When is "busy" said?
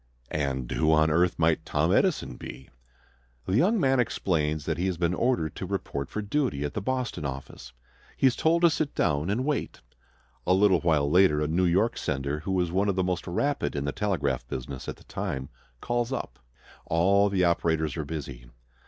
18.03-18.49